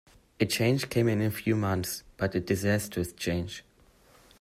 [0.39, 3.63] A change came in a few months, but a disastrous change.